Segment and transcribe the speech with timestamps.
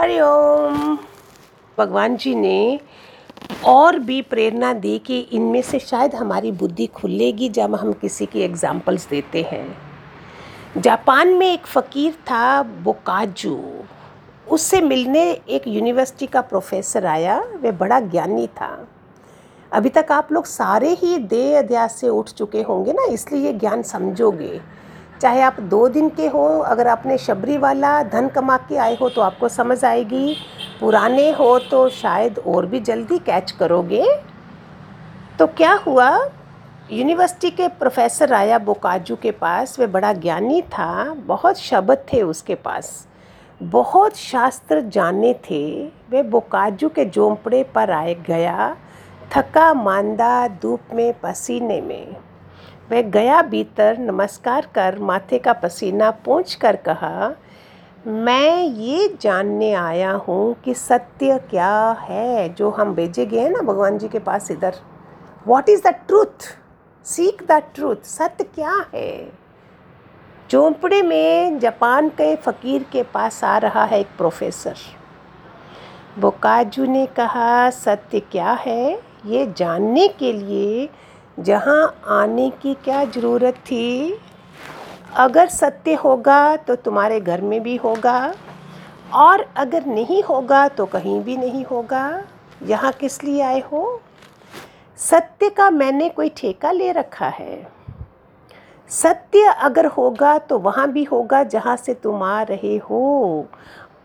[0.00, 0.98] हरिओम
[1.78, 2.80] भगवान जी ने
[3.64, 8.40] और भी प्रेरणा दी कि इनमें से शायद हमारी बुद्धि खुलेगी जब हम किसी की
[8.40, 9.78] एग्जाम्पल्स देते हैं।
[10.76, 13.62] जापान में एक फ़कीर था, बोकाजू।
[14.50, 18.88] उससे मिलने एक यूनिवर्सिटी का प्रोफेसर आया, वह बड़ा ज्ञानी था।
[19.72, 23.52] अभी तक आप लोग सारे ही देह अध्यास से उठ चुके होंगे ना, इसलिए ये
[23.52, 24.60] ज्ञान समझोगे।
[25.24, 29.08] चाहे आप दो दिन के हो, अगर आपने शबरी वाला धन कमा के आए हो
[29.08, 30.36] तो आपको समझ आएगी।
[30.80, 34.04] पुराने हो तो शायद और भी जल्दी कैच करोगे।
[35.38, 36.10] तो क्या हुआ?
[36.92, 42.54] यूनिवर्सिटी के प्रोफेसर आया बोकाजू के पास, वे बड़ा ज्ञानी था, बहुत शब्द थे उसके
[42.54, 43.08] पास।
[43.62, 48.76] बहुत शास्त्र जाने थे। वे बोकाजू के झोंपड़े पर आए गया
[49.32, 52.16] थका मांदा धूप में, पसीने में।
[52.90, 57.30] वह गया भीतर, नमस्कार कर, माथे का पसीना पोंछ कर कहा,
[58.06, 63.60] मैं ये जानने आया हूँ कि सत्य क्या है जो हम भेजे गए हैं ना
[63.60, 64.74] भगवान जी के पास इधर।
[65.46, 66.48] What is the truth
[67.06, 69.32] seek the truth सत्य क्या है?
[70.50, 74.74] चौंपड़े में जापान के फ़कीर के पास आ रहा है एक प्रोफेसर।
[76.18, 79.00] बोकाजू ने कहा, सत्य क्या है?
[79.26, 80.88] ये जानने के लिए
[81.38, 84.18] जहाँ आने की क्या ज़रूरत थी?
[85.16, 88.34] अगर सत्य होगा तो तुम्हारे घर में भी होगा,
[89.14, 92.22] और अगर नहीं होगा तो कहीं भी नहीं होगा।
[92.62, 94.00] यहाँ किस लिए आए हो?
[94.98, 97.66] सत्य का मैंने कोई ठेका ले रखा है।
[98.90, 103.46] सत्य अगर होगा तो वहाँ भी होगा जहाँ से तुम आ रहे हो।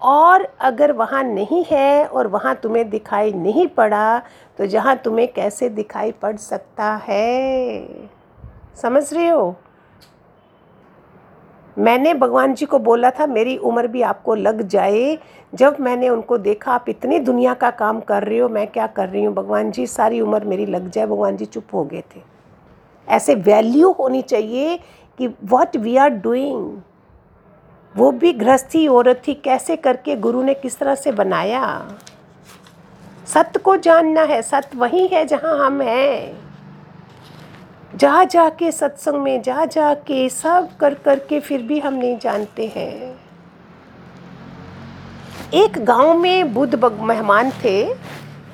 [0.02, 4.22] और अगर वहाँ नहीं है और वहाँ तुम्हें दिखाई नहीं पड़ा
[4.58, 7.89] तो जहाँ तुम्हें कैसे दिखाई पड़ सकता है?
[8.75, 9.55] समझ रहे हो?
[11.77, 15.17] मैंने भगवान जी को बोला था, मेरी उम्र भी आपको लग जाए।
[15.55, 19.09] जब मैंने उनको देखा, आप इतनी दुनिया का काम कर रहे हो, मैं क्या कर
[19.09, 19.33] रही हूँ?
[19.33, 22.22] भगवान जी, सारी उम्र मेरी लग जाए, भगवान जी चुप हो गए थे।
[23.08, 24.80] ऐसे वैल्यू होनी चाहिए
[25.17, 26.82] कि वॉट वी आर डूइंग
[27.98, 31.95] वो भी गृहस्थी औरत थी, कैसे करके गुरु ने किस तरह से बनाया?
[33.27, 36.50] सत्य को जानना है, सत्य वही है जहाँ हम हैं।
[37.95, 41.94] जा जा के सत्संग में जा जा के सब कर कर के फिर भी हम
[41.94, 43.20] नहीं जानते हैं।
[45.54, 47.94] एक गाँव में बुद्ध मेहमान थे।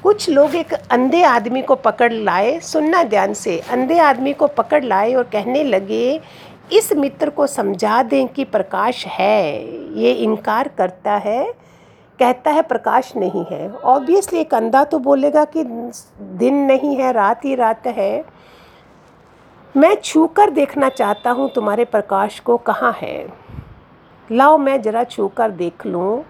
[0.04, 4.84] कुछ लोग एक अंधे आदमी को पकड़ लाए, सुनना ध्यान से, अंधे आदमी को पकड़
[4.84, 6.22] लाए और कहने लगे
[6.72, 9.66] इस मित्र को समझा दें कि प्रकाश है,
[10.00, 11.46] ये इनकार करता है,
[12.20, 17.46] कहता है प्रकाश नहीं है। ऑब्वियसली एक अंधा तो बोलेगा कि दिन नहीं है, रात
[17.46, 18.24] ही रात है।
[19.76, 23.28] मैं छू कर देखना चाहता हूँ तुम्हारे प्रकाश को कहाँ है।
[24.30, 26.24] लाओ मैं ज़रा छू कर देख लूँ।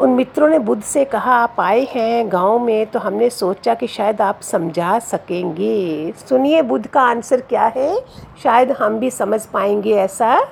[0.00, 3.86] उन मित्रों ने बुद्ध से कहा, आप आए हैं गाँव में तो हमने सोचा कि
[3.86, 7.98] शायद आप समझा सकेंगे। सुनिए बुद्ध का आंसर क्या है?
[8.42, 10.46] शायद हम भी समझ पाएँगे ऐसा?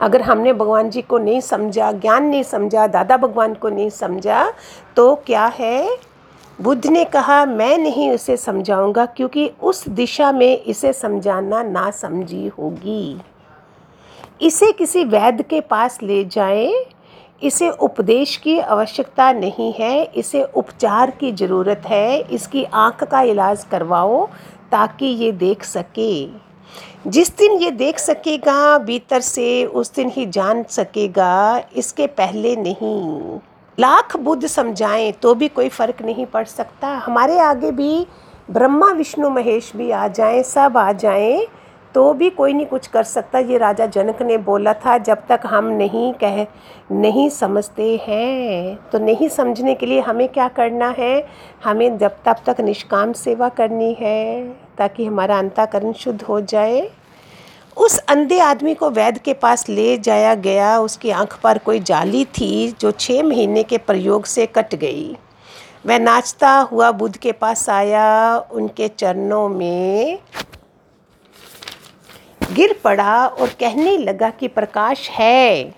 [0.00, 4.52] अगर हमने भगवान जी को नहीं समझा, ज्ञान नहीं समझा, दादा भगवान को नहीं समझा
[4.96, 5.88] तो क्या है?
[6.60, 12.46] बुद्ध ने कहा, मैं नहीं उसे समझाऊँगा, क्योंकि उस दिशा में इसे समझाना ना समझी
[12.48, 13.20] होगी।
[14.42, 16.84] इसे किसी वैद्य के पास ले जाएँ
[17.42, 23.64] इसे उपदेश की आवश्यकता नहीं है, इसे उपचार की ज़रूरत है, इसकी आँख का इलाज
[23.64, 24.26] करवाओ
[24.72, 26.26] ताकि ये देख सके।
[27.06, 33.38] जिस दिन ये देख सकेगा, भीतर से उस दिन ही जान सकेगा, इसके पहले नहीं।
[33.78, 38.06] लाख बुद्ध समझाएँ तो भी कोई फ़र्क नहीं पड़ सकता। हमारे आगे भी
[38.50, 41.46] ब्रह्मा, विष्णु, महेश भी आ जाएँ, सब आ जाएँ।
[41.94, 45.40] तो भी कोई नहीं कुछ कर सकता। ये राजा जनक ने बोला था, जब तक
[45.46, 46.42] हम नहीं कह,
[46.92, 51.26] नहीं समझते हैं तो नहीं समझने के लिए हमें क्या करना है?
[51.64, 56.88] हमें जब तब तक निष्काम सेवा करनी है, ताकि हमारा अंताकरण शुद्ध हो जाए।
[57.76, 62.24] उस अंधे आदमी को वैद्य के पास ले जाया गया। उसकी आँख पर कोई जाली
[62.34, 65.16] थी जो छः महीने के प्रयोग से कट गई।
[65.86, 70.18] वह नाचता हुआ बुद्ध के पास आया। उनके चरणों में
[72.58, 75.74] गिर पड़ा और कहने लगा कि प्रकाश है।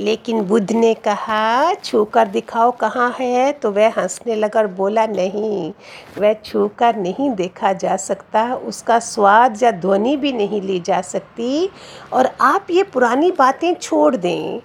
[0.00, 3.52] लेकिन बुद्ध ने कहा छू कर दिखाओ कहाँ है?
[3.52, 5.72] तो वह हंसने लगा और बोला, नहीं,
[6.18, 11.00] वह छू कर नहीं देखा जा सकता। उसका स्वाद या ध्वनि भी नहीं ली जा
[11.00, 11.70] सकती।
[12.12, 14.60] और आप ये पुरानी बातें छोड़ दें।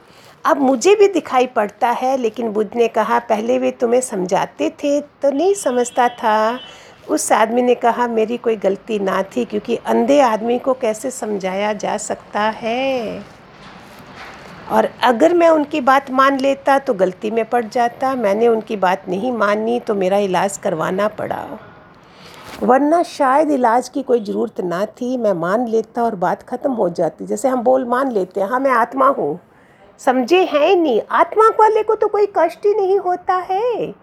[0.46, 5.02] अब मुझे भी दिखाई पड़ता है। लेकिन बुद्ध ने कहा, पहले वे तुम्हें समझाते थे
[5.02, 6.60] तो नहीं समझता था।
[7.10, 11.74] उस आदमी ने कहा, मेरी कोई गलती ना थी, क्योंकि अंधे आदमी को कैसे समझाया
[11.74, 13.24] जा सकता है?
[14.72, 19.08] और अगर मैं उनकी बात मान लेता तो गलती में पड़ जाता, मैंने उनकी बात
[19.10, 21.46] नहीं मानी तो मेरा इलाज करवाना पड़ा।
[22.64, 26.90] वरना शायद इलाज की कोई ज़रूरत ना थी, मैं मान लेता और बात ख़त्म हो
[26.90, 29.40] जाती। जैसे हम बोल मान लेते हैं हाँ मैं आत्मा हूँ।
[30.00, 33.94] समझे हैं नहीं। आत्मा वाले को तो कोई कष्ट ही नहीं होता है।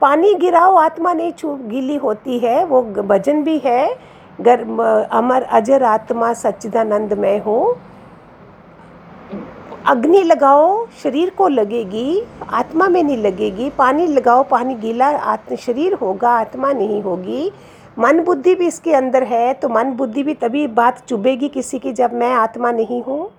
[0.00, 3.96] पानी गिराओ, आत्मा नहीं छू, गीली होती है, वो भजन भी है।
[4.40, 4.60] गर
[5.12, 7.74] अमर, अजर, आत्मा, सच्चिदानंद में हूँ।
[9.86, 15.94] अग्नि लगाओ, शरीर को लगेगी, आत्मा में नहीं लगेगी। पानी लगाओ, पानी गीला, आत्म, शरीर
[15.94, 17.50] होगा, आत्मा नहीं होगी।
[17.98, 21.92] मन बुद्धि भी इसके अंदर है तो मन बुद्धि भी तभी बात चुभेगी किसी की
[21.92, 23.30] जब मैं आत्मा नहीं हूँ।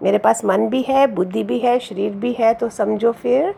[0.00, 3.54] मेरे पास मन भी है, बुद्धि भी है, शरीर भी है तो समझो फिर।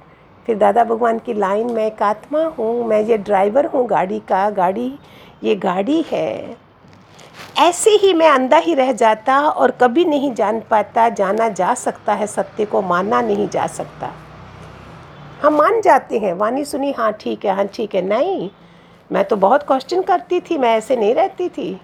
[0.46, 4.48] फिर दादा भगवान की लाइन, मैं एक आत्मा हूँ, मैं ये ड्राइवर हूँ गाड़ी का,
[4.50, 4.92] गाड़ी,
[5.44, 6.56] ये गाड़ी है।
[7.58, 12.14] ऐसे ही मैं अंधा ही रह जाता और कभी नहीं जान पाता, जाना जा सकता
[12.14, 14.12] है सत्य को, माना नहीं जा सकता।
[15.42, 18.50] हम मान जाते हैं वानी सुनी हाँ ठीक है हाँ ठीक है, नहीं,
[19.10, 21.80] मैं तो बहुत क्वेश्चन करती थी, मैं ऐसे नहीं रहती थी।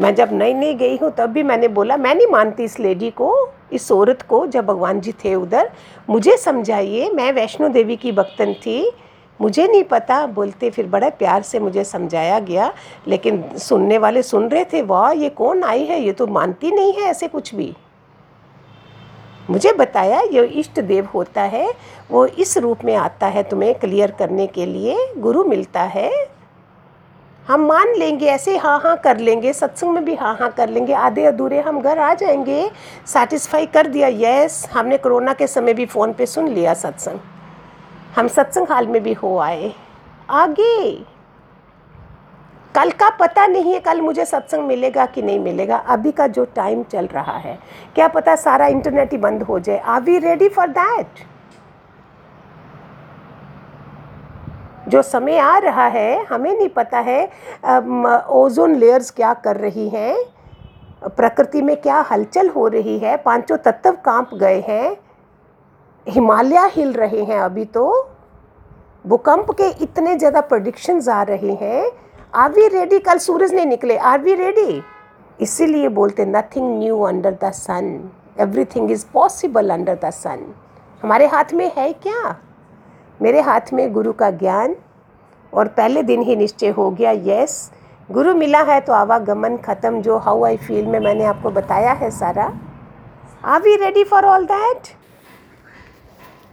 [0.00, 3.10] मैं जब नई नई गई हूँ, तब भी मैंने बोला, मैं नहीं मानती इस लेडी
[3.10, 5.70] को, इस औरत को, जब भगवान जी थे उधर।
[6.10, 8.92] मुझे समझाइए, मैं वैष्णो देवी की भक्तन थी।
[9.40, 12.72] मुझे नहीं पता। बोलते फिर बड़े प्यार से मुझे समझाया गया,
[13.08, 16.00] लेकिन सुनने वाले सुन रहे थे, वाह, ये कौन आई है?
[16.00, 17.76] ये तो मानती नहीं है ऐसे कुछ भी।
[19.50, 21.74] मुझे बताया, ये इष्ट देव होता है,
[22.10, 26.33] वो इस रूप में आता है तुम्हें क्लियर करने के लिए, गुरु मिलता है।
[27.48, 30.92] हम मान लेंगे, ऐसे हाँ हाँ कर लेंगे, सत्संग में भी हाँ हाँ कर लेंगे,
[30.92, 32.70] आधे अधूरे हम घर आ जाएँगे
[33.06, 37.18] सेटिस्फाई कर दिया यस हमने कोरोना के समय भी फ़ोन पे सुन लिया सत्संग।
[38.16, 39.72] हम सत्संग हाल में भी हो आए।
[40.30, 40.90] आगे।
[42.74, 46.44] कल का पता नहीं है, कल मुझे सत्संग मिलेगा कि नहीं मिलेगा, अभी का जो
[46.56, 47.58] टाइम चल रहा है,
[47.94, 51.24] क्या पता सारा इंटरनेट ही बंद हो जाए। Are we ready for that
[54.88, 57.24] जो समय आ रहा है, हमें नहीं पता है
[58.32, 60.16] ओजोन लेयर्स क्या कर रही हैं,
[61.06, 64.96] प्रकृति में क्या हलचल हो रही है, पाँचों तत्व काँप गए हैं,
[66.06, 67.84] हिमालय हिल रहे हैं अभी तो
[69.04, 71.90] भूकंप के इतने ज़्यादा प्रडिक्शंस आ रहे हैं
[72.34, 74.82] आर वी रेडी कल सूरज नहीं निकले आर वी रेडी
[75.38, 77.86] इसीलिए बोलते nothing new under the sun
[78.40, 80.46] everything is possible under the sun
[81.02, 82.34] हमारे हाथ में है क्या?
[83.20, 84.74] मेरे हाथ में गुरु का ज्ञान
[85.52, 87.70] और पहले दिन ही निश्चय हो गया यस
[88.08, 92.10] गुरु मिला है तो आवागमन ख़त्म, जो हाउ आई फील में मैंने आपको बताया है
[92.10, 92.52] सारा।
[93.44, 94.88] Are we ready for all that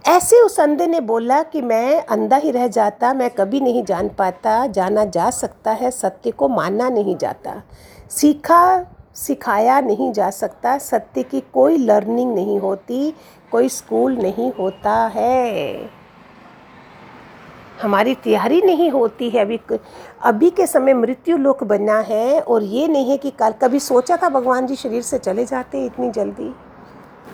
[0.04, 4.08] ऐसे उस अंधे ने बोला कि मैं अंधा ही रह जाता, मैं कभी नहीं जान
[4.08, 7.62] पाता, जाना जा सकता है, सत्य को माना नहीं जाता।
[8.10, 8.86] सीखा,
[9.16, 13.14] सिखाया नहीं जा सकता, सत्य की कोई लर्निंग नहीं होती,
[13.52, 15.90] कोई स्कूल नहीं होता है।
[17.80, 19.60] हमारी तैयारी नहीं होती है। अभी
[20.22, 24.16] अभी के समय मृत्यु लोक बनना है और ये नहीं है कि कल, कभी सोचा
[24.16, 26.54] था भगवान जी शरीर से चले जाते इतनी जल्दी?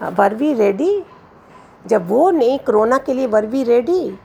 [0.02, 1.02] वर वी रेडी
[1.86, 4.18] जब वो नहीं, कोरोना के लिए वर वी रेडी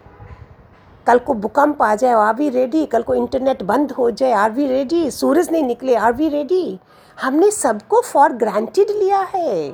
[1.08, 4.52] कल को भूकंप आ जाए, आर वी रेडी कल को इंटरनेट बंद हो जाए, आर
[4.52, 6.80] वी रेडी सूरज नहीं निकले, आर वी रेडी
[7.18, 9.68] हमने सबको फॉर ग्रांटेड लिया है।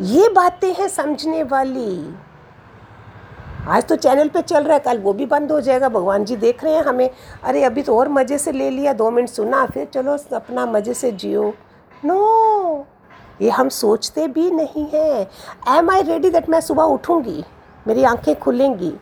[0.00, 2.14] ये बातें हैं समझने वाली।
[3.68, 6.36] आज तो चैनल पे चल रहा है, कल वो भी बंद हो जाएगा, भगवान जी
[6.36, 7.08] देख रहे हैं हमें।
[7.44, 10.94] अरे, अभी तो और मज़े से ले लिया, दो मिनट सुना, फिर चलो अपना मज़े
[10.94, 11.52] से जियो।
[12.04, 12.86] नो
[13.42, 15.26] ये हम सोचते भी नहीं हैं।
[15.78, 17.44] एम आई रेडी दैट मैं सुबह उठूँगी?
[17.86, 18.92] मेरी आँखें खुलेंगी।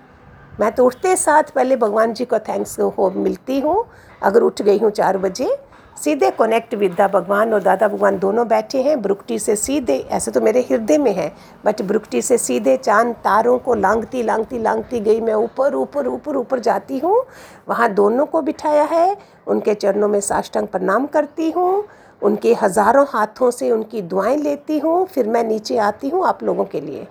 [0.60, 3.84] मैं तो उठते साथ पहले भगवान जी को थैंक्स हो, मिलती हूँ।
[4.22, 5.56] अगर उठ गई हूँ चार बजे
[5.96, 10.30] सीधे कनेक्ट विद द भगवान और दादा भगवान दोनों बैठे हैं। ब्रुकटी से सीधे, ऐसे
[10.30, 11.32] तो मेरे हृदय में है
[11.64, 16.36] बट ब्रुकटी से सीधे चाँद तारों को लांगती लांगती लांगती गई। मैं ऊपर ऊपर ऊपर
[16.36, 17.24] ऊपर जाती हूँ।
[17.68, 21.84] वहाँ दोनों को बिठाया है। उनके चरणों में साष्टांग प्रणाम करती हूँ।
[22.22, 26.64] उनके हज़ारों हाथों से उनकी दुआएँ लेती हूँ। फिर मैं नीचे आती हूँ आप लोगों
[26.64, 27.06] के लिए।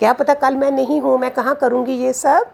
[0.00, 2.50] क्या पता कल मैं नहीं हूँ, मैं कहाँ करूँगी ये सब?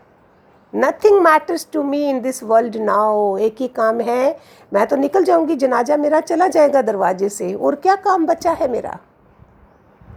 [0.74, 4.38] Nothing matters to me in this world now एक ही काम है।
[4.72, 8.70] मैं तो निकल जाऊँगी। जनाजा मेरा चला जाएगा दरवाजे से। और क्या काम बचा है
[8.70, 8.98] मेरा?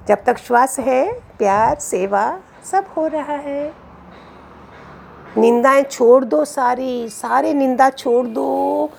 [0.07, 2.39] जब तक श्वास है, प्यार, सेवा,
[2.71, 3.73] सब हो रहा है।
[5.37, 8.89] निंदाएँ छोड़ दो सारी। सारे निंदा छोड़ दो।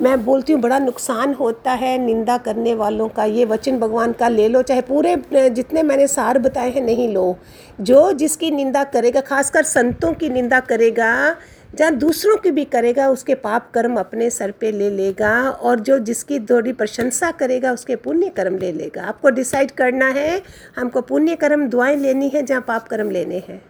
[0.00, 4.28] मैं बोलती हूँ, बड़ा नुकसान होता है निंदा करने वालों का। ये वचन भगवान का
[4.28, 5.16] ले लो, चाहे पूरे
[5.50, 7.36] जितने मैंने सार बताए हैं, नहीं लो।
[7.80, 11.36] जो जिसकी निंदा करेगा, खासकर संतों की निंदा करेगा
[11.74, 15.98] जहाँ दूसरों की भी करेगा, उसके पाप कर्म अपने सर पे ले लेगा, और जो
[15.98, 20.42] जिसकी थोड़ी प्रशंसा करेगा, उसके पुण्य कर्म ले लेगा। आपको डिसाइड करना है,
[20.76, 23.62] हमको पुण्य कर्म, दुआएँ लेनी है, जहाँ पाप कर्म लेने हैं।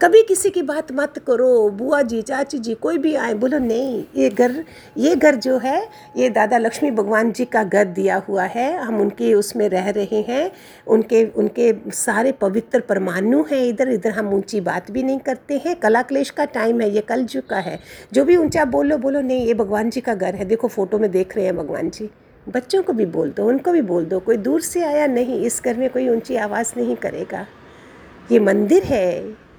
[0.00, 4.04] कभी किसी की बात मत करो, बुआ जी, चाची जी, कोई भी आए, बोलो, नहीं,
[4.16, 4.64] ये घर
[4.96, 9.00] ये घर जो है, ये दादा लक्ष्मी भगवान जी का घर दिया हुआ है, हम
[9.00, 10.50] उनके उसमें रह रहे हैं,
[10.86, 15.76] उनके उनके सारे पवित्र परमाणु हैं इधर इधर हम ऊँची बात भी नहीं करते हैं,
[15.76, 17.78] कला क्लेश का टाइम है, ये कल का है,
[18.12, 21.10] जो भी ऊँचा बोलो बोलो, नहीं, ये भगवान जी का घर है, देखो, फ़ोटो में
[21.10, 22.10] देख रहे हैं भगवान जी,
[22.48, 25.60] बच्चों को भी बोल दो, उनको भी बोल दो, कोई दूर से आया नहीं, इस
[25.64, 27.46] घर में कोई ऊँची आवाज़ नहीं करेगा,
[28.32, 29.49] ये मंदिर है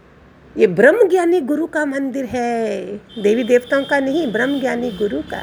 [0.57, 2.83] ये ब्रह्म ज्ञानी गुरु का मंदिर है।
[3.23, 5.41] देवी देवताओं का नहीं ब्रह्म ज्ञानी गुरु का।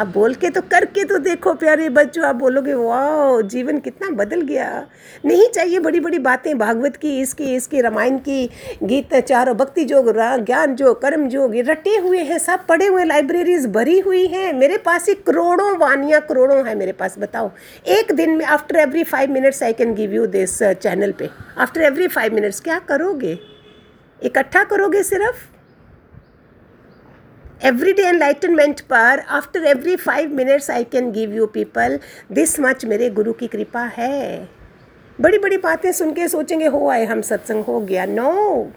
[0.00, 4.40] आप बोल के तो करके तो देखो प्यारे बच्चों, आप बोलोगे वाह जीवन कितना बदल
[4.40, 4.86] गया।
[5.24, 8.50] नहीं चाहिए बड़ी बड़ी बातें, भागवत की, इसकी इसकी, रामायण की,
[8.82, 10.12] गीत, चारों, भक्ति जोग
[10.44, 14.52] ज्ञान जो कर्म जोग, ये रटे हुए हैं, सब पढ़े हुए, लाइब्रेरीज भरी हुई हैं।
[14.52, 17.50] मेरे पास ही करोड़ों वानियाँ करोड़ों हैं मेरे पास, बताओ।
[17.88, 21.80] एक दिन में after every five minutes I can give you this channel पे। आफ्टर
[21.80, 23.38] एवरी फाइव मिनट्स क्या करोगे?
[24.24, 25.36] इकट्ठा करोगे सिर्फ़?
[27.62, 31.98] एवरी डे एनलाइटनमेंट पर after every five minutes I can give you people
[32.32, 34.48] this much मेरे गुरु की कृपा है।
[35.18, 38.72] बड़ी बड़ी बातें सुन के सोचेंगे, हो आए हम सत्संग, हो गया। नो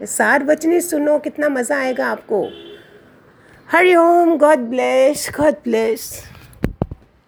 [0.00, 2.46] सार बचनी सुनो, कितना मज़ा आएगा आपको।
[3.68, 6.10] Hari Om God bless God bless